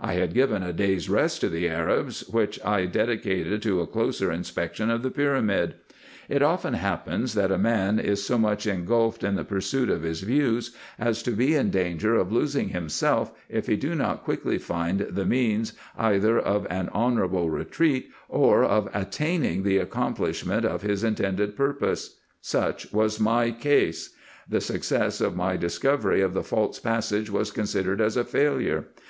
[0.00, 4.32] 1 had given a day's rest to the Arabs, which 1 dedicated to a closer
[4.32, 5.74] inspection of the pyramid.
[6.26, 9.28] It often happens, that a M M 266 RESEARCHES AND OPERATIONS man is so much
[9.28, 13.30] ingulfed in the pursuit of his views, as to be in danger of losing himself,
[13.50, 18.88] if he do not quickly find the means either of an honourable retreat, or of
[18.94, 22.16] attaining the accomplishment of his intended purpose.
[22.40, 24.14] Such was my case.
[24.48, 28.86] The success of my discovery of the false passage was considered as a failure.